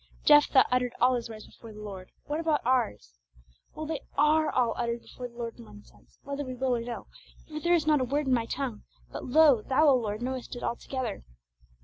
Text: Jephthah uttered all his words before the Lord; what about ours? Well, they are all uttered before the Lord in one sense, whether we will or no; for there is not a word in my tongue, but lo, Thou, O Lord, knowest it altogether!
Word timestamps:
Jephthah 0.25 0.65
uttered 0.71 0.93
all 0.99 1.13
his 1.13 1.29
words 1.29 1.45
before 1.45 1.71
the 1.73 1.79
Lord; 1.79 2.09
what 2.25 2.39
about 2.39 2.65
ours? 2.65 3.19
Well, 3.75 3.85
they 3.85 3.99
are 4.17 4.49
all 4.49 4.73
uttered 4.75 5.01
before 5.03 5.27
the 5.27 5.35
Lord 5.35 5.59
in 5.59 5.63
one 5.65 5.83
sense, 5.83 6.17
whether 6.23 6.43
we 6.43 6.55
will 6.55 6.75
or 6.75 6.81
no; 6.81 7.05
for 7.47 7.59
there 7.59 7.75
is 7.75 7.85
not 7.85 8.01
a 8.01 8.05
word 8.05 8.25
in 8.25 8.33
my 8.33 8.47
tongue, 8.47 8.81
but 9.11 9.25
lo, 9.25 9.61
Thou, 9.61 9.87
O 9.89 9.95
Lord, 9.95 10.23
knowest 10.23 10.55
it 10.55 10.63
altogether! 10.63 11.21